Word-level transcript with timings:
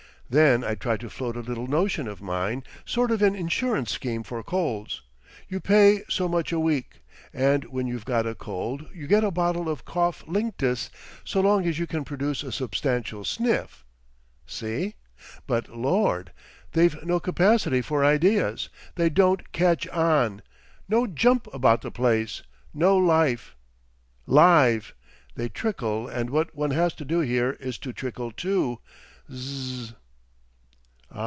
Then 0.33 0.63
I 0.63 0.75
tried 0.75 1.01
to 1.01 1.09
float 1.09 1.35
a 1.35 1.41
little 1.41 1.67
notion 1.67 2.07
of 2.07 2.21
mine, 2.21 2.63
sort 2.85 3.11
of 3.11 3.21
an 3.21 3.35
insurance 3.35 3.91
scheme 3.91 4.23
for 4.23 4.41
colds; 4.41 5.01
you 5.49 5.59
pay 5.59 6.03
so 6.07 6.29
much 6.29 6.53
a 6.53 6.59
week, 6.59 7.01
and 7.33 7.65
when 7.65 7.85
you've 7.85 8.05
got 8.05 8.25
a 8.25 8.33
cold 8.33 8.87
you 8.93 9.07
get 9.07 9.25
a 9.25 9.29
bottle 9.31 9.67
of 9.67 9.83
Cough 9.83 10.23
Linctus 10.27 10.89
so 11.25 11.41
long 11.41 11.65
as 11.67 11.79
you 11.79 11.85
can 11.85 12.05
produce 12.05 12.43
a 12.43 12.51
substantial 12.53 13.25
sniff. 13.25 13.83
See? 14.47 14.95
But 15.47 15.67
Lord! 15.67 16.31
they've 16.71 17.03
no 17.03 17.19
capacity 17.19 17.81
for 17.81 18.05
ideas, 18.05 18.69
they 18.95 19.09
don't 19.09 19.51
catch 19.51 19.85
on; 19.89 20.43
no 20.87 21.07
Jump 21.07 21.53
about 21.53 21.81
the 21.81 21.91
place, 21.91 22.41
no 22.73 22.95
Life. 22.95 23.57
Live!—they 24.27 25.49
trickle, 25.49 26.07
and 26.07 26.29
what 26.29 26.55
one 26.55 26.71
has 26.71 26.93
to 26.93 27.03
do 27.03 27.19
here 27.19 27.57
is 27.59 27.77
to 27.79 27.91
trickle 27.91 28.31
too—Zzzz." 28.31 29.93